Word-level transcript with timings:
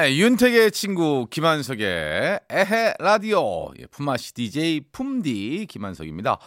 네, 0.00 0.16
윤택의 0.16 0.70
친구 0.70 1.26
김한석의 1.28 2.40
에헤 2.48 2.94
라디오 3.00 3.68
예, 3.80 3.86
품맛이 3.86 4.32
DJ 4.32 4.82
품디 4.92 5.66
김한석입니다. 5.68 6.38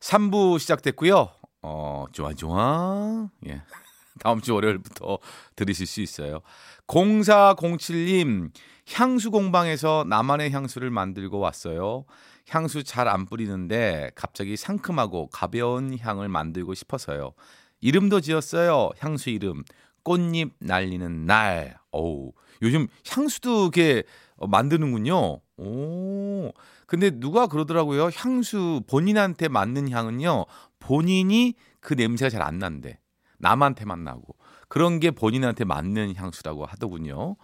3부 0.00 0.58
시작됐고요. 0.58 1.28
어, 1.60 2.06
좋아 2.12 2.32
좋아. 2.32 3.28
예. 3.46 3.60
다음 4.20 4.40
주 4.40 4.54
월요일부터 4.54 5.18
들으실 5.54 5.86
수 5.86 6.00
있어요. 6.00 6.40
0407님, 6.86 8.50
향수 8.94 9.30
공방에서 9.30 10.06
나만의 10.08 10.50
향수를 10.52 10.88
만들고 10.88 11.38
왔어요. 11.38 12.06
향수 12.48 12.84
잘 12.84 13.06
안 13.06 13.26
뿌리는데 13.26 14.12
갑자기 14.14 14.56
상큼하고 14.56 15.28
가벼운 15.28 15.98
향을 15.98 16.30
만들고 16.30 16.72
싶어서요. 16.72 17.34
이름도 17.82 18.22
지었어요. 18.22 18.88
향수 18.98 19.28
이름. 19.28 19.62
꽃잎 20.04 20.54
날리는 20.58 21.26
날. 21.26 21.76
어우, 21.90 22.32
요즘 22.64 22.88
향수도 23.08 23.62
이렇게 23.62 24.02
어, 24.36 24.46
만드는군요. 24.46 25.40
오. 25.58 26.52
근데 26.86 27.10
누가 27.10 27.46
그러더라고요. 27.46 28.10
향수 28.14 28.82
본인한테 28.88 29.48
맞는 29.48 29.90
향은요. 29.90 30.46
본인이 30.80 31.54
그 31.80 31.94
냄새가 31.94 32.30
잘 32.30 32.42
안 32.42 32.58
난대. 32.58 32.98
남한테만 33.38 34.04
나고. 34.04 34.36
그런 34.68 34.98
게 35.00 35.10
본인한테 35.10 35.64
맞는 35.64 36.14
향수라고 36.16 36.66
하더군요. 36.66 37.36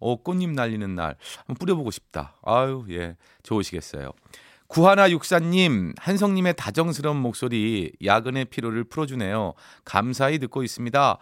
어, 0.00 0.16
꽃잎 0.22 0.50
날리는 0.50 0.94
날. 0.94 1.16
한번 1.38 1.56
뿌려보고 1.56 1.90
싶다. 1.90 2.36
아유, 2.44 2.84
예. 2.90 3.16
좋으시겠어요. 3.42 4.12
구하나 4.68 5.10
육사님, 5.10 5.94
한성님의 5.98 6.54
다정스러운 6.56 7.16
목소리, 7.16 7.92
야근의 8.04 8.46
피로를 8.46 8.84
풀어주네요. 8.84 9.54
감사히 9.84 10.38
듣고 10.38 10.62
있습니다. 10.62 11.18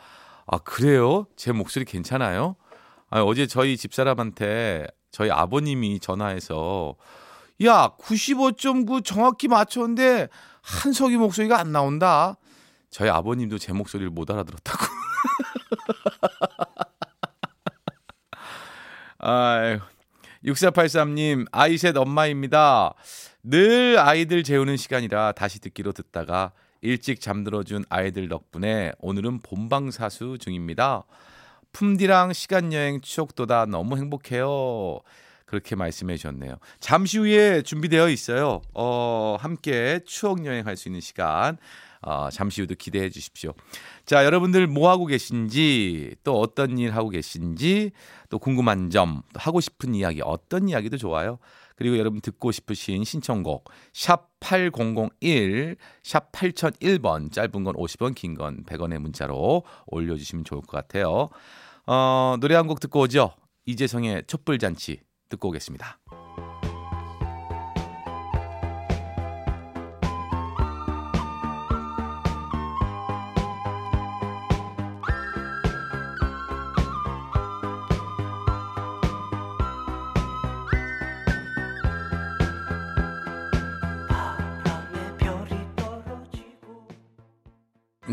아, 0.47 0.59
그래요? 0.59 1.27
제 1.37 1.53
목소리 1.53 1.85
괜찮아요? 1.85 2.57
아, 3.17 3.23
어제 3.23 3.47
저희 3.47 3.79
집사람한테 3.79 4.87
저희 5.11 5.31
아버님이 5.31 6.01
전화해서 6.01 6.97
야, 7.65 7.95
95.9 7.99 9.03
정확히 9.03 9.49
맞췄는데 9.49 10.29
한석이 10.61 11.17
목소리가 11.17 11.59
안 11.59 11.73
나온다. 11.73 12.37
저희 12.91 13.09
아버님도 13.09 13.57
제 13.57 13.73
목소리를 13.73 14.11
못 14.11 14.31
알아들었다고. 14.31 14.77
아유. 19.21 19.79
6483님, 20.45 21.47
아이셋 21.53 21.97
엄마입니다. 21.97 22.93
늘 23.43 23.99
아이들 23.99 24.43
재우는 24.43 24.77
시간이라 24.77 25.33
다시 25.33 25.59
듣기로 25.61 25.93
듣다가 25.93 26.53
일찍 26.83 27.23
잠들어준 27.23 27.87
아이들 27.89 28.29
덕분에 28.29 28.93
오늘은 28.99 29.41
본방사수 29.41 30.37
중입니다. 30.39 31.05
품디랑 31.77 32.33
시간여행 32.33 33.03
추억도다 33.03 33.67
너무 33.67 33.99
행복해요. 33.99 34.99
그렇게 35.45 35.77
말씀해 35.77 36.17
주셨네요. 36.17 36.57
잠시 36.81 37.19
후에 37.19 37.61
준비되어 37.61 38.09
있어요. 38.09 38.63
어, 38.73 39.37
함께 39.39 40.01
추억여행 40.07 40.67
할 40.67 40.77
수 40.79 40.89
있는 40.89 41.03
시간. 41.03 41.59
어, 42.01 42.31
잠시 42.33 42.63
후도 42.63 42.77
기대해 42.77 43.11
주십시오. 43.11 43.53
자, 44.07 44.25
여러분들 44.25 44.67
뭐 44.69 44.89
하고 44.89 45.05
계신지, 45.05 46.15
또 46.25 46.41
어떤 46.41 46.79
일 46.79 46.95
하고 46.95 47.11
계신지, 47.11 47.91
또 48.31 48.39
궁금한 48.39 48.89
점, 48.89 49.21
또 49.35 49.41
하고 49.41 49.61
싶은 49.61 49.95
이야기, 49.95 50.23
어떤 50.25 50.71
이야기도 50.71 50.97
좋아요. 50.97 51.39
그리고 51.77 51.99
여러분 51.99 52.23
듣고 52.23 52.53
싶으신 52.53 53.05
신청곡 53.05 53.69
샵 53.93 54.31
8001, 54.41 55.77
샵 56.03 56.33
8001번 56.33 57.31
짧은 57.31 57.65
건 57.65 57.75
50원, 57.75 58.15
긴 58.15 58.35
건 58.35 58.65
100원의 58.65 58.97
문자로 58.99 59.63
올려주시면 59.89 60.47
좋을 60.47 60.63
것 60.63 60.69
같아요. 60.71 61.29
어, 61.87 62.37
노래 62.41 62.55
한 62.55 62.67
곡 62.67 62.81
듣고 62.81 63.01
오죠. 63.01 63.33
이재성의 63.67 64.25
촛불잔치 64.27 65.01
듣고 65.29 65.49
오겠습니다. 65.49 65.99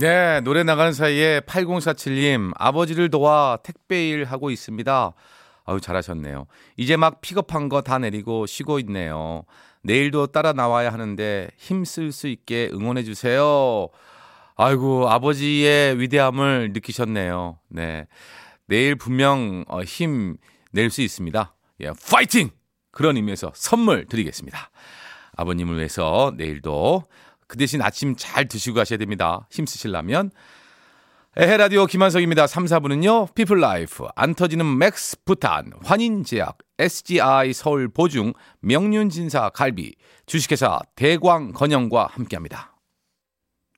네, 0.03 0.41
노래 0.41 0.63
나가는 0.63 0.91
사이에 0.91 1.39
8047님, 1.39 2.51
아버지를 2.57 3.09
도와 3.09 3.57
택배 3.63 4.09
일 4.09 4.25
하고 4.25 4.51
있습니다. 4.51 5.13
아유, 5.63 5.79
잘하셨네요. 5.79 6.45
이제 6.75 6.97
막 6.97 7.21
픽업한 7.21 7.69
거 7.69 7.79
다 7.79 7.99
내리고 7.99 8.45
쉬고 8.45 8.79
있네요. 8.79 9.45
내일도 9.81 10.27
따라 10.27 10.51
나와야 10.51 10.91
하는데 10.91 11.47
힘쓸 11.55 12.11
수 12.11 12.27
있게 12.27 12.69
응원해 12.73 13.03
주세요. 13.03 13.87
아이고, 14.57 15.09
아버지의 15.09 15.97
위대함을 16.01 16.71
느끼셨네요. 16.73 17.59
네. 17.69 18.05
내일 18.67 18.95
분명 18.95 19.63
어, 19.69 19.83
힘낼 19.83 20.89
수 20.89 21.01
있습니다. 21.01 21.55
예, 21.79 21.91
파이팅! 22.11 22.49
그런 22.91 23.15
의미에서 23.15 23.53
선물 23.55 24.05
드리겠습니다. 24.07 24.69
아버님을 25.37 25.77
위해서 25.77 26.33
내일도 26.35 27.05
그 27.53 27.57
대신 27.57 27.83
아침 27.83 28.15
잘 28.17 28.47
드시고 28.47 28.77
가셔야 28.77 28.97
됩니다. 28.97 29.47
힘쓰시려면. 29.51 30.31
에헤라디오 31.37 31.85
김한석입니다. 31.85 32.47
3, 32.47 32.65
4부는요. 32.65 33.35
피플라이프, 33.35 34.07
안 34.15 34.33
터지는 34.33 34.79
맥스 34.79 35.23
부탄, 35.23 35.71
환인제약, 35.83 36.57
SGI 36.79 37.53
서울 37.53 37.89
보증, 37.89 38.33
명륜진사 38.61 39.49
갈비, 39.49 39.93
주식회사 40.25 40.79
대광 40.95 41.51
건영과 41.51 42.07
함께합니다. 42.11 42.75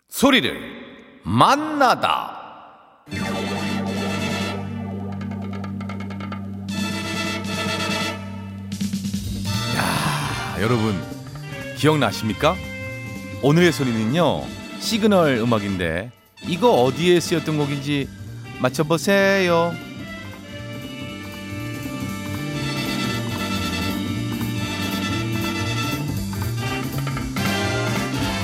소리를 0.07 1.21
만나다. 1.23 3.03
야, 9.77 10.61
여러분 10.61 10.95
기억나십니까? 11.77 12.55
오늘의 13.47 13.71
소리는요 13.73 14.41
시그널 14.79 15.35
음악인데 15.35 16.11
이거 16.47 16.81
어디에 16.81 17.19
쓰였던 17.19 17.59
곡인지 17.59 18.09
맞춰보세요. 18.59 19.71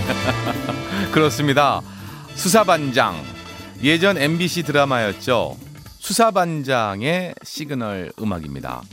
그렇습니다. 1.11 1.81
수사반장 2.35 3.15
예전 3.81 4.19
MBC 4.19 4.61
드라마였죠. 4.61 5.57
수사반장의 5.97 7.33
시그널 7.43 8.11
음악입니다. 8.21 8.83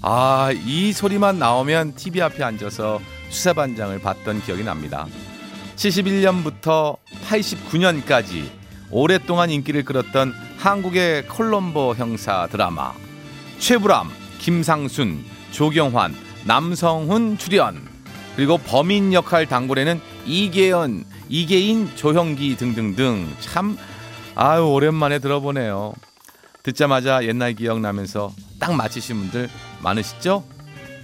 아, 0.00 0.52
이 0.64 0.94
소리만 0.94 1.38
나오면 1.38 1.96
TV 1.96 2.22
앞에 2.22 2.42
앉아서 2.42 2.98
수사반장을 3.28 3.98
봤던 3.98 4.40
기억이 4.40 4.64
납니다. 4.64 5.06
71년부터 5.80 6.98
89년까지 7.26 8.50
오랫동안 8.90 9.48
인기를 9.50 9.84
끌었던 9.84 10.34
한국의 10.58 11.26
콜럼보 11.26 11.94
형사 11.94 12.46
드라마 12.48 12.92
최불암, 13.58 14.10
김상순, 14.38 15.24
조경환, 15.52 16.14
남성훈 16.44 17.38
출연 17.38 17.80
그리고 18.36 18.58
범인 18.58 19.14
역할 19.14 19.46
단골에는 19.46 20.00
이계연, 20.26 21.04
이계인, 21.30 21.96
조형기 21.96 22.56
등등등 22.56 23.34
참 23.40 23.78
아유 24.34 24.66
오랜만에 24.66 25.18
들어보네요. 25.18 25.94
듣자마자 26.62 27.24
옛날 27.24 27.54
기억 27.54 27.80
나면서 27.80 28.32
딱 28.58 28.74
맞히신 28.74 29.16
분들 29.16 29.48
많으시죠? 29.82 30.44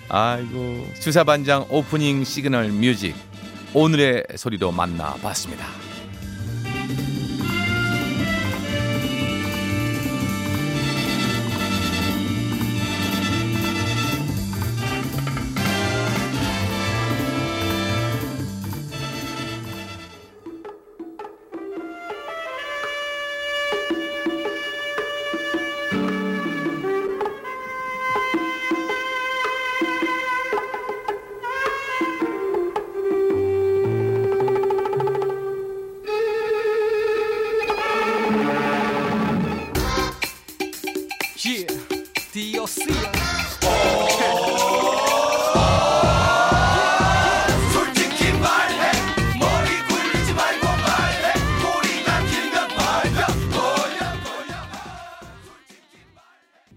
아이고 0.08 0.86
수사반장 1.00 1.66
오프닝 1.70 2.24
시그널 2.24 2.68
뮤직 2.68 3.14
오늘의 3.78 4.24
소리로 4.36 4.72
만나봤습니다. 4.72 5.85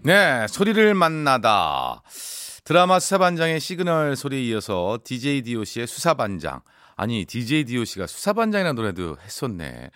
네, 0.02 0.46
소리를 0.48 0.94
만나다. 0.94 2.02
드라마 2.64 2.98
수사반장의 2.98 3.60
시그널 3.60 4.16
소리에 4.16 4.40
이어서 4.44 4.98
DJ 5.04 5.42
DOC의 5.42 5.86
수사반장. 5.86 6.62
아니, 6.96 7.26
DJ 7.26 7.64
DOC가 7.64 8.06
수사반장이라는 8.06 8.76
노래도 8.76 9.18
했었네. 9.22 9.90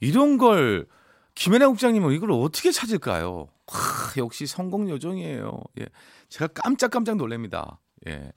이런 0.00 0.38
걸, 0.38 0.86
김연아 1.34 1.68
국장님은 1.68 2.14
이걸 2.14 2.32
어떻게 2.32 2.70
찾을까요? 2.70 3.48
와, 3.66 3.76
역시 4.16 4.46
성공 4.46 4.88
요정이에요. 4.88 5.60
예. 5.80 5.86
제가 6.30 6.46
깜짝깜짝 6.54 7.16
놀랍니다. 7.16 7.78
예. 8.08 8.32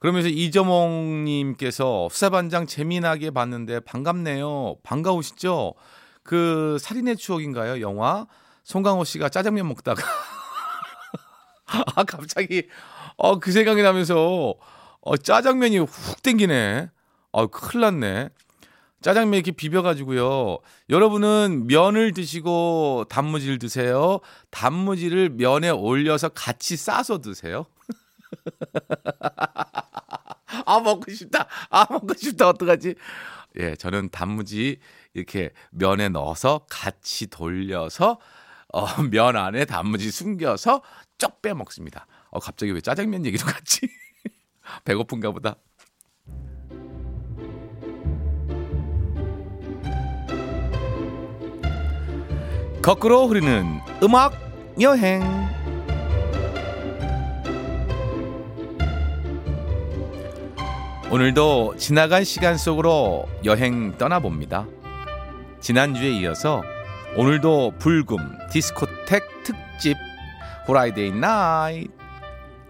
그러면서 0.00 0.30
이저몽님께서 0.30 2.08
수사반장 2.10 2.66
재미나게 2.66 3.32
봤는데 3.32 3.80
반갑네요. 3.80 4.76
반가우시죠? 4.82 5.74
그 6.22 6.78
살인의 6.80 7.16
추억인가요? 7.16 7.82
영화? 7.82 8.26
송강호 8.64 9.04
씨가 9.04 9.28
짜장면 9.28 9.66
먹다가 9.68 10.02
아 11.66 12.04
갑자기 12.04 12.68
어 13.16 13.38
그 13.38 13.52
생각이 13.52 13.82
나면서 13.82 14.54
어 15.00 15.16
짜장면이 15.16 15.78
훅 15.78 16.22
땡기네. 16.22 16.90
어 17.32 17.46
큰일 17.48 17.80
났네. 17.82 18.28
짜장면 19.00 19.34
이렇게 19.34 19.50
비벼가지고요. 19.50 20.58
여러분은 20.90 21.66
면을 21.66 22.12
드시고 22.12 23.06
단무지를 23.08 23.58
드세요. 23.58 24.20
단무지를 24.50 25.30
면에 25.30 25.70
올려서 25.70 26.28
같이 26.30 26.76
싸서 26.76 27.20
드세요. 27.20 27.66
아 30.66 30.80
먹고 30.80 31.10
싶다. 31.12 31.48
아 31.70 31.86
먹고 31.90 32.14
싶다. 32.14 32.48
어떡하지? 32.50 32.94
예, 33.58 33.74
저는 33.74 34.10
단무지 34.10 34.78
이렇게 35.14 35.50
면에 35.70 36.08
넣어서 36.08 36.64
같이 36.70 37.26
돌려서 37.26 38.18
어, 38.72 38.86
면 39.02 39.36
안에 39.36 39.64
단무지 39.64 40.10
숨겨서 40.10 40.82
쩍 41.18 41.42
빼 41.42 41.54
먹습니다. 41.54 42.06
어, 42.30 42.38
갑자기 42.38 42.72
왜 42.72 42.80
짜장면 42.80 43.26
얘기도 43.26 43.44
같이? 43.46 43.80
배고픈가 44.84 45.30
보다. 45.32 45.56
거꾸로 52.80 53.26
흐르는 53.28 53.80
음악 54.02 54.34
여행. 54.80 55.22
오늘도 61.10 61.76
지나간 61.76 62.24
시간 62.24 62.56
속으로 62.56 63.28
여행 63.44 63.96
떠나봅니다. 63.98 64.66
지난주에 65.60 66.10
이어서 66.20 66.62
오늘도 67.16 67.74
불금 67.78 68.18
디스코텍 68.50 69.44
특집 69.44 69.96
Friday 70.66 71.12
Night 71.12 71.86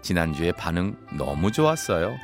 지난주에 0.01 0.51
반응 0.51 0.97
너무 1.17 1.51
좋았어요. 1.51 2.15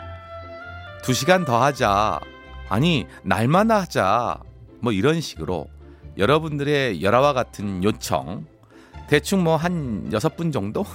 두 1.02 1.14
시간 1.14 1.46
더 1.46 1.64
하자. 1.64 2.20
아니, 2.68 3.08
날마다 3.24 3.82
하자. 3.82 4.40
뭐 4.82 4.92
이런 4.92 5.22
식으로 5.22 5.68
여러분들의 6.18 7.02
열화와 7.02 7.34
같은 7.34 7.84
요청 7.84 8.46
대충 9.08 9.44
뭐 9.44 9.56
한 9.56 10.12
여섯 10.12 10.36
분 10.36 10.52
정도? 10.52 10.86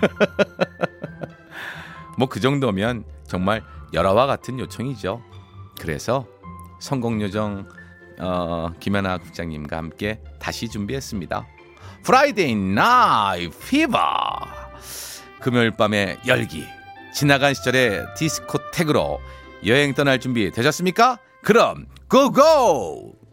뭐 2.18 2.28
그 2.28 2.40
정도면 2.40 3.04
정말 3.26 3.62
열화와 3.92 4.26
같은 4.26 4.58
요청이죠. 4.58 5.22
그래서 5.80 6.26
성공요정 6.80 7.68
어, 8.18 8.70
김연아 8.80 9.18
국장님과 9.18 9.76
함께 9.76 10.20
다시 10.38 10.68
준비했습니다. 10.68 11.46
Friday 12.02 12.54
Night 12.54 13.48
Fever 13.48 13.98
금요일 15.40 15.70
밤의 15.72 16.18
열기 16.26 16.64
지나간 17.12 17.54
시절의 17.54 18.04
디스코텍으로 18.16 19.20
여행 19.66 19.94
떠날 19.94 20.20
준비 20.20 20.50
되셨습니까? 20.50 21.18
그럼 21.42 21.86
go 22.08 22.54
go! 22.54 23.23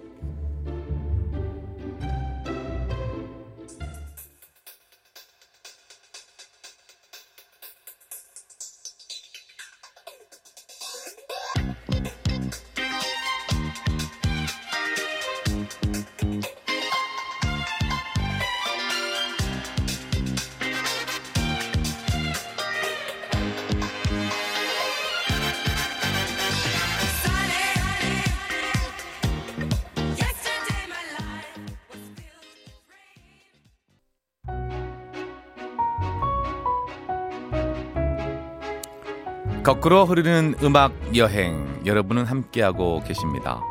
거꾸로 39.63 40.05
흐르는 40.05 40.55
음악 40.63 40.91
여행 41.15 41.81
여러분은 41.85 42.25
함께하고 42.25 43.03
계십니다. 43.03 43.61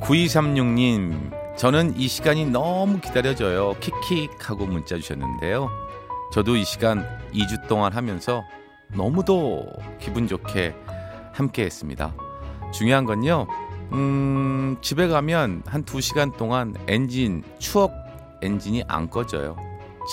9236님 0.00 1.56
저는 1.56 1.96
이 1.96 2.08
시간이 2.08 2.46
너무 2.46 2.98
기다려져요. 2.98 3.76
킥킥하고 3.78 4.66
문자 4.66 4.96
주셨는데요. 4.96 5.70
저도 6.32 6.56
이 6.56 6.64
시간 6.64 7.06
2주 7.32 7.68
동안 7.68 7.92
하면서 7.92 8.42
너무도 8.92 9.66
기분 10.00 10.26
좋게 10.26 10.74
함께 11.32 11.62
했습니다. 11.62 12.12
중요한 12.72 13.04
건요. 13.04 13.46
음, 13.92 14.76
집에 14.80 15.06
가면 15.06 15.62
한 15.64 15.84
2시간 15.84 16.36
동안 16.36 16.74
엔진 16.88 17.44
추억 17.60 17.92
엔진이 18.42 18.82
안 18.88 19.08
꺼져요. 19.08 19.56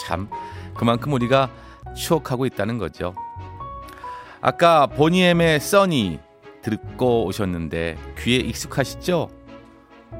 참 0.05 0.29
그만큼 0.75 1.11
우리가 1.13 1.49
추억하고 1.95 2.45
있다는 2.45 2.77
거죠. 2.77 3.15
아까 4.41 4.87
보니엠의 4.87 5.59
써니 5.59 6.19
듣고 6.61 7.25
오셨는데 7.25 7.97
귀에 8.19 8.37
익숙하시죠? 8.37 9.29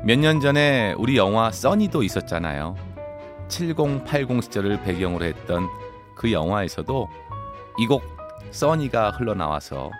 몇 0.03 0.17
년 0.19 0.39
전에 0.39 0.93
우리 0.97 1.17
영화 1.17 1.51
써니도 1.51 2.03
있었잖아요. 2.03 2.75
7080 3.47 4.43
시절을 4.43 4.81
배경으로 4.83 5.25
했던 5.25 5.67
그 6.15 6.31
영화에서도 6.31 7.07
이 7.79 7.87
곡 7.87 8.03
써니가 8.51 9.11
흘러나와서 9.11 9.91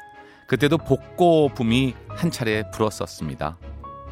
그때도 0.48 0.78
복고 0.80 1.50
붐이 1.56 1.96
한 2.10 2.32
차례 2.32 2.64
불었었습니다. 2.72 3.58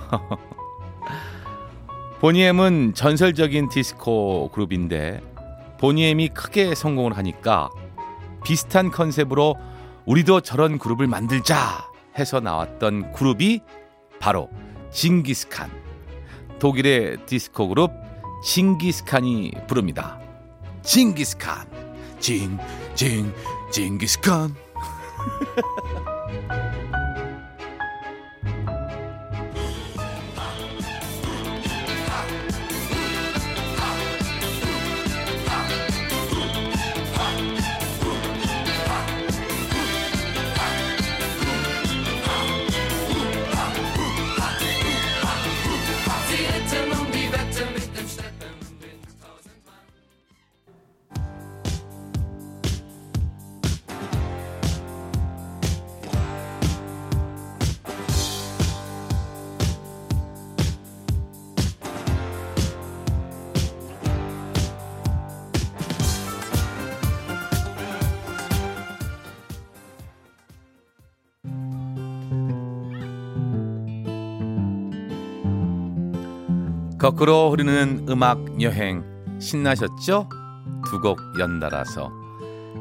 보니엠은 2.21 2.93
전설적인 2.93 3.69
디스코 3.69 4.49
그룹인데 4.51 5.21
보니엠이 5.79 6.29
크게 6.29 6.75
성공을 6.75 7.17
하니까 7.17 7.69
비슷한 8.43 8.91
컨셉으로 8.91 9.55
우리도 10.09 10.41
저런 10.41 10.79
그룹을 10.79 11.05
만들자 11.05 11.87
해서 12.17 12.39
나왔던 12.39 13.11
그룹이 13.11 13.61
바로 14.19 14.49
징기스칸. 14.89 15.69
독일의 16.57 17.27
디스코 17.27 17.67
그룹 17.67 17.91
징기스칸이 18.43 19.51
부릅니다. 19.67 20.19
징기스칸. 20.81 21.67
징, 22.19 22.57
징, 22.95 23.31
징기스칸. 23.69 24.55
거꾸로 76.99 77.51
흐르는 77.51 78.07
음악 78.09 78.61
여행 78.61 79.03
신나셨죠? 79.39 80.27
두 80.85 80.99
곡 81.01 81.19
연달아서 81.39 82.11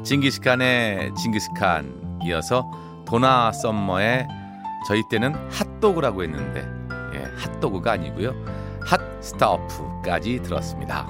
징기스칸의 0.03 1.13
징기스칸 1.15 2.19
이어서 2.25 2.69
도나 3.05 3.51
썸머의 3.51 4.27
저희 4.87 5.01
때는 5.09 5.35
핫도그라고 5.51 6.23
했는데 6.23 6.65
예, 7.15 7.23
핫도그가 7.37 7.93
아니고요. 7.93 8.33
핫스타프까지 8.85 10.41
들었습니다. 10.43 11.07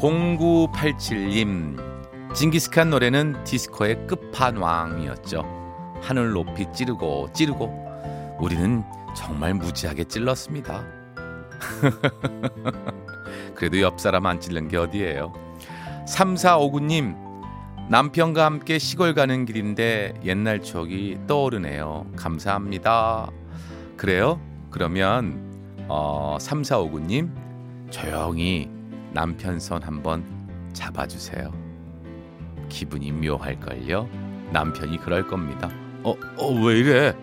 0987님 0.00 1.76
징기스칸 2.34 2.90
노래는 2.90 3.44
디스코의 3.44 4.06
끝판왕이었죠. 4.06 5.44
하늘 6.02 6.30
높이 6.32 6.66
찌르고 6.72 7.28
찌르고 7.32 8.36
우리는 8.40 8.82
정말 9.14 9.54
무지하게 9.54 10.04
찔렀습니다. 10.04 10.95
그래도 13.54 13.80
옆 13.80 14.00
사람 14.00 14.26
안 14.26 14.40
찔른 14.40 14.68
게 14.68 14.76
어디예요? 14.76 15.32
3459님 16.06 17.16
남편과 17.88 18.44
함께 18.44 18.78
시골 18.78 19.14
가는 19.14 19.44
길인데 19.44 20.14
옛날 20.24 20.60
추억이 20.60 21.18
떠오르네요. 21.26 22.06
감사합니다. 22.16 23.30
그래요? 23.96 24.40
그러면 24.70 25.40
어, 25.88 26.36
3459님 26.40 27.30
조용히 27.90 28.68
남편 29.12 29.60
손 29.60 29.82
한번 29.82 30.24
잡아주세요. 30.72 31.52
기분이 32.68 33.12
묘할걸요? 33.12 34.08
남편이 34.52 34.98
그럴 34.98 35.26
겁니다. 35.26 35.70
어, 36.02 36.14
어, 36.36 36.52
왜 36.62 36.78
이래? 36.78 37.14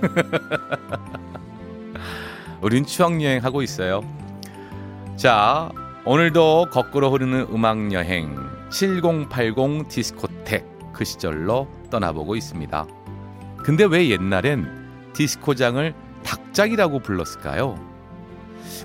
우린 2.62 2.84
추억여행 2.84 3.42
하고 3.42 3.62
있어요. 3.62 4.02
자, 5.16 5.70
오늘도 6.04 6.66
거꾸로 6.70 7.10
흐르는 7.10 7.46
음악 7.52 7.92
여행 7.92 8.36
7080 8.70 9.88
디스코텍 9.88 10.92
그 10.92 11.04
시절로 11.04 11.68
떠나보고 11.90 12.36
있습니다. 12.36 12.86
근데 13.64 13.84
왜 13.84 14.10
옛날엔 14.10 15.12
디스코장을 15.14 15.94
닭장이라고 16.22 17.00
불렀을까요? 17.00 17.78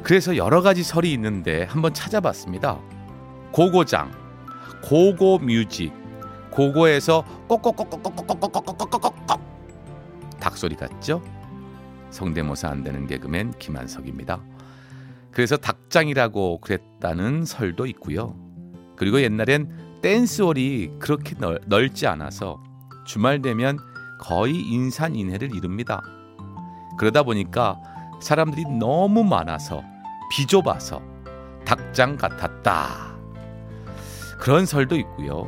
그래서 0.04 0.38
여러 0.38 0.62
가지 0.62 0.84
설이 0.84 1.12
있는데 1.14 1.64
한번 1.64 1.94
찾아봤습니다. 1.94 2.80
고고장, 3.52 4.12
고고 4.84 5.40
뮤직, 5.40 5.92
고고에서 6.52 7.24
꼭꼭꼭꼭꼭꼭꼭꼭꼭꼭꼭 7.48 9.42
닭소리 10.40 10.76
같죠? 10.76 11.22
성대모사 12.16 12.70
안 12.70 12.82
되는 12.84 13.06
개그맨 13.08 13.60
김한석입니다. 13.60 14.42
그래서 15.32 15.58
닭장이라고 15.58 16.62
그랬다는 16.62 17.44
설도 17.44 17.86
있고요. 17.88 18.36
그리고 18.96 19.22
옛날엔 19.22 20.00
댄스홀이 20.02 20.94
그렇게 21.00 21.36
넓, 21.38 21.62
넓지 21.68 22.08
않아서 22.08 22.64
주말 23.06 23.42
되면 23.42 23.78
거의 24.22 24.56
인산인해를 24.56 25.54
이룹니다. 25.54 26.02
그러다 26.98 27.24
보니까 27.24 27.82
사람들이 28.22 28.64
너무 28.80 29.26
많아서 29.26 29.84
비좁아서 30.32 31.02
닭장 31.66 32.16
같았다. 32.16 33.18
그런 34.40 34.66
설도 34.66 34.96
있고요. 34.96 35.48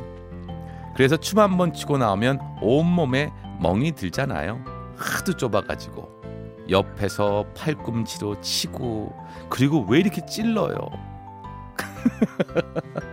그래서 0.94 1.16
춤 1.16 1.38
한 1.38 1.56
번 1.56 1.72
추고 1.72 1.96
나오면 1.96 2.40
온몸에 2.60 3.32
멍이 3.62 3.92
들잖아요. 3.92 4.62
하도 4.96 5.32
좁아가지고 5.32 6.17
옆에서 6.70 7.46
팔꿈치로 7.56 8.40
치고 8.40 9.14
그리고 9.48 9.86
왜 9.88 10.00
이렇게 10.00 10.24
찔러요? 10.24 10.76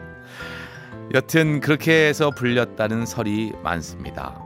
여튼 1.14 1.60
그렇게 1.62 2.08
해서 2.08 2.32
불렸다는 2.32 3.06
설이 3.06 3.54
많습니다. 3.64 4.42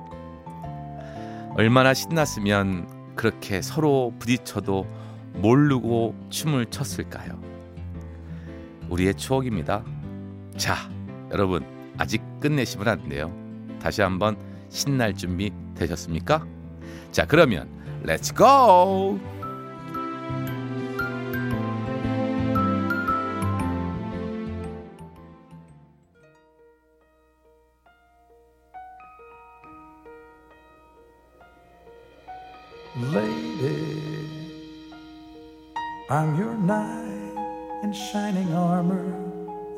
얼마나 1.55 1.93
신났으면 1.93 3.15
그렇게 3.15 3.61
서로 3.61 4.13
부딪혀도 4.19 4.85
모르고 5.33 6.15
춤을 6.29 6.67
췄을까요? 6.67 7.39
우리의 8.89 9.15
추억입니다. 9.15 9.83
자, 10.57 10.75
여러분 11.31 11.65
아직 11.97 12.21
끝내시면 12.39 12.87
안 12.87 13.09
돼요. 13.09 13.31
다시 13.81 14.01
한번 14.01 14.37
신날 14.69 15.13
준비 15.15 15.51
되셨습니까? 15.75 16.45
자, 17.11 17.25
그러면 17.25 17.69
Let's 18.03 18.31
go! 18.31 19.19
Lady, 32.97 34.01
I'm 36.09 36.37
your 36.37 36.55
knight 36.55 37.81
in 37.83 37.93
shining 37.93 38.53
armor, 38.53 39.13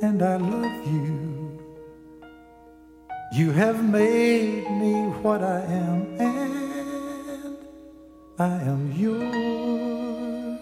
and 0.02 0.22
I 0.24 0.38
love 0.38 0.88
you. 0.88 1.60
You 3.34 3.52
have 3.52 3.84
made 3.84 4.70
me 4.72 4.94
what 5.22 5.44
I 5.44 5.62
am, 5.62 6.18
I 8.40 8.62
am 8.64 8.92
yours. 8.98 10.60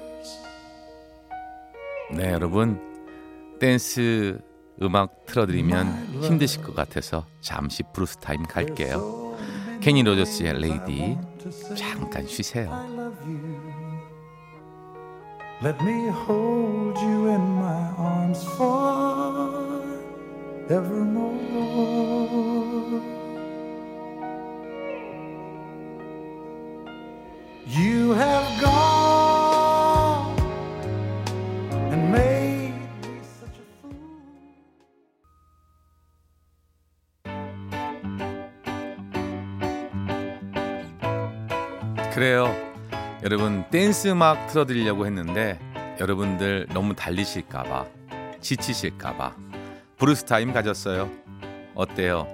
네, 2.12 2.32
여러분 2.34 2.82
댄스 3.60 4.40
음악 4.82 5.26
틀어드리면 5.26 6.22
힘드실 6.22 6.62
것 6.64 6.76
같아서 6.76 7.26
잠시 7.42 7.84
브루스 7.94 8.18
타임 8.18 8.44
갈게요. 8.44 9.38
케니 9.82 10.04
로저스의 10.04 10.60
레이디 10.60 11.18
잠깐 11.78 12.28
쉬세요. 12.28 12.74
I 12.74 12.92
love 12.92 13.18
you. 13.26 13.60
Let 15.62 15.82
me 15.84 16.08
hold 16.10 16.98
you 17.02 17.28
in 17.30 17.42
my 17.58 17.94
arms 17.98 18.46
forevermore. 20.68 23.19
You 27.70 28.16
have 28.16 28.60
gone 28.60 30.36
and 31.92 32.12
made 32.12 32.74
me 32.74 33.22
such 33.22 33.60
a 33.60 33.64
fool. 33.80 33.94
그래요. 42.12 42.56
여러분 43.24 43.64
댄스 43.70 44.08
음악 44.08 44.48
틀어드리려고 44.48 45.06
했는데 45.06 45.60
여러분들 46.00 46.68
너무 46.74 46.96
달리실까봐 46.96 47.86
지치실까봐 48.42 49.36
블루스 49.98 50.26
타임 50.26 50.54
가졌어요. 50.54 51.12
어때요? 51.76 52.28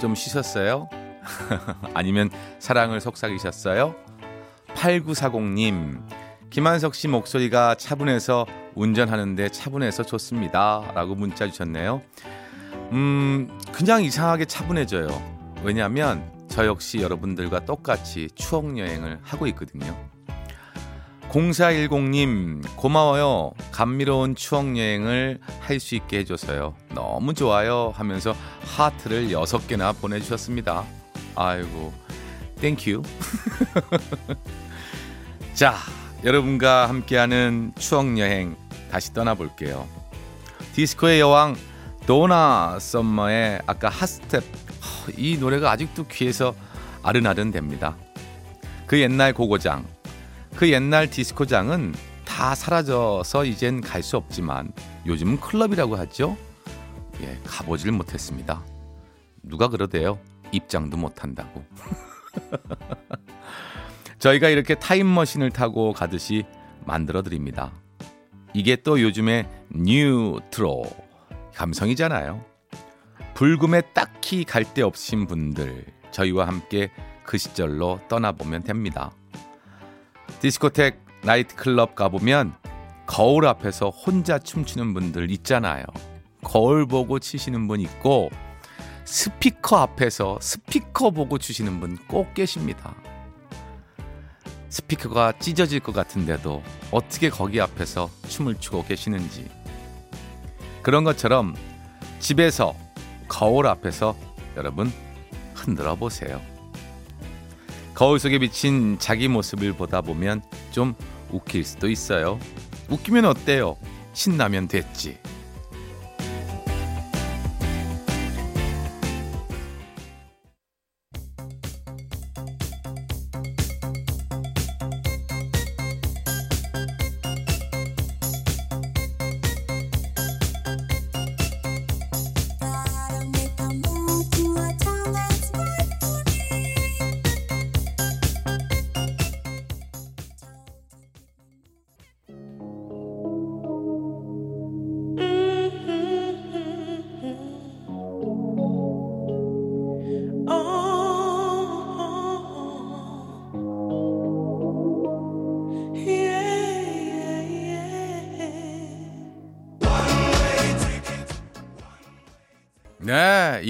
좀 0.00 0.16
쉬셨어요? 0.16 0.88
아니면 1.94 2.30
사랑을 2.58 3.00
속삭이셨어요? 3.00 3.94
8940님 4.82 6.02
김한석 6.50 6.94
씨 6.96 7.06
목소리가 7.06 7.76
차분해서 7.76 8.46
운전하는데 8.74 9.48
차분해서 9.50 10.02
좋습니다. 10.02 10.90
라고 10.94 11.14
문자 11.14 11.46
주셨네요. 11.48 12.02
음, 12.90 13.48
그냥 13.70 14.02
이상하게 14.02 14.44
차분해져요. 14.46 15.08
왜냐하면 15.62 16.30
저 16.48 16.66
역시 16.66 16.98
여러분들과 16.98 17.64
똑같이 17.64 18.28
추억 18.34 18.76
여행을 18.76 19.20
하고 19.22 19.46
있거든요. 19.48 19.96
0410님, 21.30 22.62
고마워요. 22.76 23.52
감미로운 23.70 24.34
추억 24.34 24.76
여행을 24.76 25.38
할 25.60 25.80
수 25.80 25.94
있게 25.94 26.18
해줘서요. 26.18 26.74
너무 26.94 27.32
좋아요. 27.32 27.92
하면서 27.94 28.34
하트를 28.76 29.28
6개나 29.28 29.98
보내주셨습니다. 29.98 30.84
아이고, 31.36 31.94
thank 32.60 32.83
you. 32.83 33.02
자, 35.54 35.74
여러분과 36.24 36.88
함께하는 36.88 37.72
추억 37.78 38.18
여행 38.18 38.56
다시 38.90 39.12
떠나볼게요. 39.12 39.86
디스코의 40.74 41.20
여왕 41.20 41.56
도나 42.06 42.78
썸머의 42.80 43.62
아까 43.66 43.88
Hot 43.88 44.08
Stuff 44.08 44.42
허, 44.42 45.12
이 45.16 45.36
노래가 45.38 45.70
아직도 45.70 46.06
귀에서 46.08 46.54
아른아른댑니다. 47.02 47.94
그 48.86 49.00
옛날 49.00 49.32
고고장, 49.32 49.86
그 50.56 50.70
옛날 50.70 51.08
디스코장은 51.10 51.94
다 52.24 52.54
사라져서 52.54 53.44
이젠 53.44 53.80
갈 53.80 54.02
수 54.02 54.16
없지만 54.16 54.72
요즘은 55.06 55.40
클럽이라고 55.40 55.96
하죠. 55.96 56.36
예, 57.22 57.38
가보질 57.44 57.92
못했습니다. 57.92 58.62
누가 59.42 59.68
그러대요? 59.68 60.18
입장도 60.50 60.96
못한다고. 60.96 61.64
저희가 64.22 64.50
이렇게 64.50 64.76
타임머신을 64.76 65.50
타고 65.50 65.92
가듯이 65.92 66.44
만들어 66.86 67.22
드립니다. 67.22 67.72
이게 68.54 68.76
또 68.76 69.00
요즘의 69.00 69.48
뉴트로 69.74 70.84
감성이잖아요. 71.56 72.44
불금에 73.34 73.80
딱히 73.94 74.44
갈 74.44 74.62
데 74.74 74.82
없으신 74.82 75.26
분들 75.26 75.86
저희와 76.12 76.46
함께 76.46 76.92
그 77.24 77.36
시절로 77.36 77.98
떠나보면 78.08 78.62
됩니다. 78.62 79.10
디스코텍 80.40 81.04
나이트클럽 81.24 81.96
가보면 81.96 82.54
거울 83.06 83.44
앞에서 83.48 83.90
혼자 83.90 84.38
춤추는 84.38 84.94
분들 84.94 85.32
있잖아요. 85.32 85.84
거울 86.44 86.86
보고 86.86 87.18
치시는 87.18 87.66
분 87.66 87.80
있고 87.80 88.30
스피커 89.04 89.78
앞에서 89.78 90.38
스피커 90.40 91.10
보고 91.10 91.38
추시는 91.38 91.80
분 91.80 91.98
꼭 92.06 92.34
계십니다. 92.34 92.94
스피커가 94.72 95.34
찢어질 95.38 95.80
것 95.80 95.92
같은데도 95.92 96.62
어떻게 96.92 97.28
거기 97.28 97.60
앞에서 97.60 98.08
춤을 98.28 98.54
추고 98.58 98.86
계시는지. 98.86 99.46
그런 100.80 101.04
것처럼 101.04 101.54
집에서 102.20 102.74
거울 103.28 103.66
앞에서 103.66 104.16
여러분 104.56 104.90
흔들어 105.54 105.94
보세요. 105.94 106.40
거울 107.92 108.18
속에 108.18 108.38
비친 108.38 108.98
자기 108.98 109.28
모습을 109.28 109.74
보다 109.74 110.00
보면 110.00 110.40
좀 110.70 110.94
웃길 111.30 111.64
수도 111.64 111.90
있어요. 111.90 112.40
웃기면 112.88 113.26
어때요? 113.26 113.76
신나면 114.14 114.68
됐지. 114.68 115.18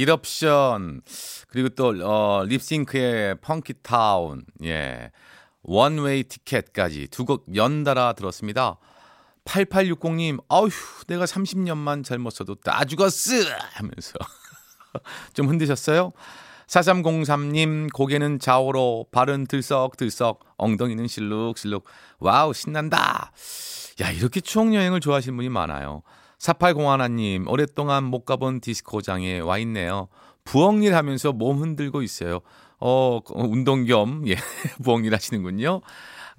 네, 0.03 0.05
Eruption 0.05 1.03
그리고 1.49 1.69
또 1.71 1.95
어, 2.03 2.45
Lipps 2.45 2.87
Inc.의 2.87 3.37
Funkytown, 3.41 4.45
예, 4.65 5.11
One 5.63 6.25
Way 6.25 6.43
Ticket까지 6.43 7.09
두 7.09 7.25
곡 7.25 7.55
연달아 7.55 8.15
들었습니다. 8.15 8.79
8860님, 9.45 10.43
아휴, 10.49 10.69
내가 11.09 11.25
30년만 11.25 12.05
젊었어도 12.05 12.57
다 12.57 12.85
죽었어! 12.85 13.33
하면서 13.75 14.13
좀 15.35 15.49
흔드셨어요? 15.49 16.13
4303님, 16.69 17.93
고개는 17.93 18.39
좌우로, 18.39 19.07
발은 19.13 19.47
들썩들썩, 19.47 20.41
엉덩이는 20.57 21.07
실룩실룩. 21.09 21.85
와우, 22.21 22.53
신난다! 22.55 23.33
야, 24.01 24.11
이렇게 24.11 24.41
추억여행을 24.41 25.01
좋아하시는 25.01 25.37
분이 25.37 25.49
많아요. 25.49 26.03
4801님, 26.43 27.49
오랫동안 27.49 28.05
못 28.05 28.25
가본 28.25 28.61
디스코장에 28.61 29.39
와 29.41 29.59
있네요. 29.59 30.09
부엌일 30.45 30.95
하면서 30.97 31.33
몸 31.33 31.59
흔들고 31.59 32.03
있어요. 32.03 32.41
어, 32.81 33.21
운동 33.31 33.85
겸, 33.85 34.27
예, 34.29 34.35
부엌일 34.83 35.15
하시는군요. 35.15 35.83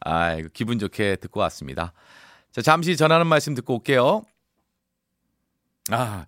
아, 0.06 0.38
기분 0.54 0.78
좋게 0.78 1.18
듣고 1.18 1.39
왔습니다. 1.42 1.94
자, 2.52 2.62
잠시 2.62 2.98
전하는 2.98 3.28
말씀 3.28 3.56
듣고 3.56 3.76
올게요. 3.76 4.24
아, 5.89 6.26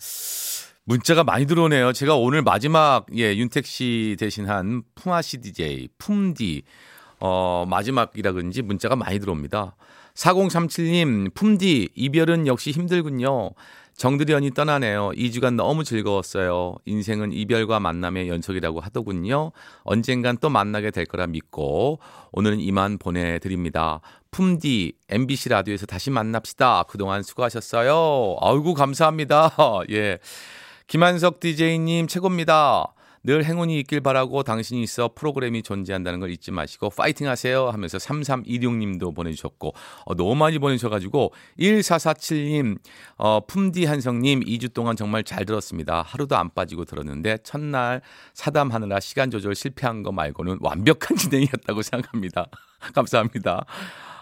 문자가 0.85 1.25
많이 1.25 1.45
들어오네요. 1.45 1.91
제가 1.91 2.15
오늘 2.15 2.43
마지막, 2.43 3.05
예, 3.13 3.35
윤택 3.35 3.65
씨 3.65 4.15
대신한 4.17 4.83
품아 4.95 5.21
씨 5.21 5.41
DJ, 5.41 5.89
품디, 5.97 6.63
어, 7.19 7.65
마지막이라 7.67 8.31
그런지 8.31 8.61
문자가 8.61 8.95
많이 8.95 9.19
들어옵니다. 9.19 9.75
4037님, 10.15 11.33
품디, 11.33 11.89
이별은 11.93 12.47
역시 12.47 12.71
힘들군요. 12.71 13.51
언니 14.33 14.51
떠나네요. 14.51 15.11
2주간 15.15 15.55
너무 15.55 15.85
즐거웠어요. 15.85 16.75
인생은 16.85 17.31
이별과 17.31 17.79
만남의 17.79 18.27
연속이라고 18.27 18.81
하더군요. 18.81 19.51
언젠간 19.83 20.39
또 20.41 20.49
만나게 20.49 20.91
될 20.91 21.05
거라 21.05 21.27
믿고 21.27 21.99
오늘은 22.33 22.59
이만 22.59 22.97
보내드립니다. 22.97 24.01
품디, 24.31 24.93
MBC 25.07 25.49
라디오에서 25.49 25.85
다시 25.85 26.09
만납시다. 26.09 26.83
그동안 26.89 27.23
수고하셨어요. 27.23 28.35
아이고, 28.41 28.73
감사합니다. 28.73 29.55
예. 29.91 30.19
김한석 30.87 31.39
DJ님 31.39 32.07
최고입니다. 32.07 32.94
늘 33.25 33.43
행운이 33.43 33.79
있길 33.79 34.01
바라고 34.01 34.43
당신이 34.43 34.83
있어 34.83 35.09
프로그램이 35.15 35.63
존재한다는 35.63 36.19
걸 36.19 36.29
잊지 36.31 36.51
마시고 36.51 36.91
파이팅 36.91 37.27
하세요 37.27 37.69
하면서 37.69 37.97
3326님도 37.97 39.15
보내주셨고 39.15 39.73
어, 40.05 40.15
너무 40.15 40.35
많이 40.35 40.59
보내주셔가지고 40.59 41.33
1447님 41.59 42.77
어, 43.17 43.45
품디 43.45 43.85
한성님 43.85 44.41
2주 44.41 44.73
동안 44.73 44.95
정말 44.95 45.23
잘 45.23 45.45
들었습니다. 45.45 46.03
하루도 46.03 46.37
안 46.37 46.49
빠지고 46.53 46.85
들었는데 46.85 47.39
첫날 47.43 48.01
사담하느라 48.33 48.99
시간 48.99 49.31
조절 49.31 49.55
실패한 49.55 50.03
거 50.03 50.11
말고는 50.11 50.59
완벽한 50.61 51.17
진행이었다고 51.17 51.81
생각합니다. 51.81 52.45
감사합니다. 52.93 53.65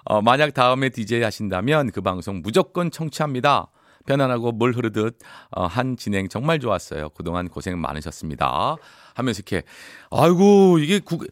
어, 0.05 0.21
만약 0.21 0.53
다음에 0.53 0.89
DJ 0.89 1.23
하신다면 1.23 1.91
그 1.91 2.01
방송 2.01 2.41
무조건 2.41 2.91
청취합니다. 2.91 3.67
편안하고 4.05 4.51
물 4.51 4.73
흐르듯 4.73 5.17
어, 5.51 5.65
한 5.65 5.97
진행 5.97 6.27
정말 6.29 6.59
좋았어요. 6.59 7.09
그동안 7.09 7.47
고생 7.47 7.79
많으셨습니다. 7.79 8.75
하면서 9.13 9.39
이렇게 9.39 9.63
아이고 10.11 10.79
이게 10.79 10.99
국, 10.99 11.25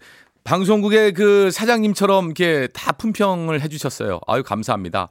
방송국의 0.44 1.14
그 1.14 1.52
사장님처럼 1.52 2.26
이렇게 2.26 2.68
다 2.74 2.92
품평을 2.92 3.62
해주셨어요. 3.62 4.20
아유 4.28 4.44
감사합니다. 4.44 5.10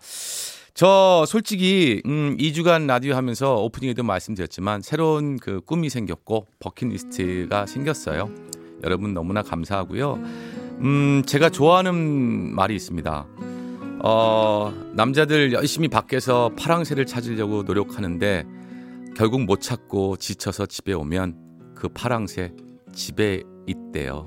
저 0.74 1.24
솔직히 1.26 2.00
음 2.06 2.36
2주간 2.38 2.86
라디오 2.86 3.14
하면서 3.14 3.56
오프닝에도 3.56 4.02
말씀드렸지만 4.02 4.82
새로운 4.82 5.38
그 5.38 5.60
꿈이 5.60 5.90
생겼고 5.90 6.46
버킷리스트가 6.58 7.66
생겼어요. 7.66 8.30
여러분 8.84 9.12
너무나 9.12 9.42
감사하고요. 9.42 10.14
음 10.80 11.22
제가 11.26 11.50
좋아하는 11.50 12.54
말이 12.54 12.74
있습니다. 12.74 13.49
어, 14.02 14.72
남자들 14.94 15.52
열심히 15.52 15.88
밖에서 15.88 16.50
파랑새를 16.56 17.06
찾으려고 17.06 17.62
노력하는데 17.62 18.44
결국 19.16 19.44
못 19.44 19.60
찾고 19.60 20.16
지쳐서 20.16 20.66
집에 20.66 20.92
오면 20.92 21.74
그 21.74 21.88
파랑새 21.88 22.52
집에 22.94 23.42
있대요. 23.66 24.26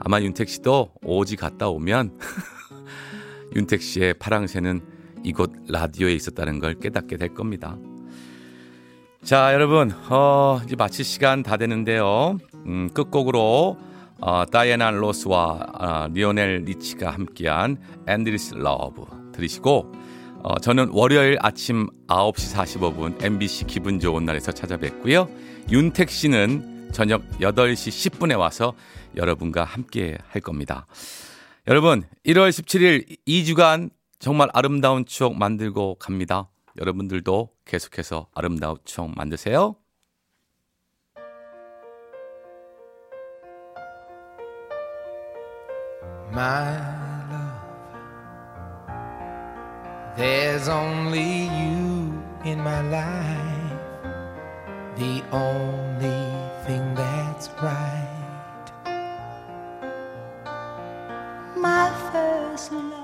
아마 0.00 0.20
윤택 0.20 0.48
씨도 0.48 0.94
오지 1.02 1.36
갔다 1.36 1.68
오면 1.68 2.18
윤택 3.54 3.82
씨의 3.82 4.14
파랑새는 4.14 4.80
이곳 5.22 5.52
라디오에 5.68 6.12
있었다는 6.14 6.58
걸 6.58 6.74
깨닫게 6.74 7.16
될 7.16 7.34
겁니다. 7.34 7.76
자, 9.22 9.52
여러분, 9.52 9.92
어, 10.08 10.60
이제 10.64 10.76
마칠 10.76 11.04
시간 11.04 11.42
다 11.42 11.58
되는데요. 11.58 12.38
음, 12.66 12.88
끝곡으로 12.94 13.76
어, 14.20 14.44
다이애나 14.44 14.90
로스와 14.90 15.66
어, 15.74 16.08
리오넬 16.12 16.64
리치가 16.66 17.10
함께한 17.10 17.78
Endless 18.06 18.54
Love 18.54 19.06
들으시고 19.32 19.92
어, 20.42 20.58
저는 20.58 20.90
월요일 20.92 21.38
아침 21.40 21.88
9시 22.06 22.54
45분 22.56 23.22
MBC 23.22 23.66
기분 23.66 24.00
좋은 24.00 24.24
날에서 24.24 24.52
찾아뵙고요. 24.52 25.28
윤택 25.70 26.10
씨는 26.10 26.90
저녁 26.92 27.22
8시 27.40 28.10
10분에 28.10 28.38
와서 28.38 28.74
여러분과 29.16 29.64
함께 29.64 30.16
할 30.28 30.40
겁니다. 30.40 30.86
여러분, 31.68 32.04
1월 32.26 32.48
17일 32.48 33.18
2주간 33.26 33.90
정말 34.18 34.48
아름다운 34.52 35.04
추억 35.04 35.36
만들고 35.36 35.96
갑니다. 35.96 36.48
여러분들도 36.78 37.50
계속해서 37.64 38.28
아름다운 38.34 38.76
추억 38.84 39.14
만드세요. 39.14 39.76
my 46.32 46.78
love. 47.30 47.60
There's 50.16 50.68
only 50.68 51.44
you 51.44 52.22
in 52.44 52.60
my 52.62 52.80
life, 52.82 53.80
the 54.96 55.22
only 55.32 56.26
thing 56.66 56.94
that's 56.94 57.48
right. 57.62 58.06
My 61.56 61.90
first 62.12 62.72
love. 62.72 62.99